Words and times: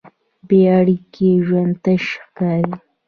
بېاړیکې 0.47 1.29
ژوند 1.45 1.73
تش 1.83 2.03
ښکاري. 2.23 2.75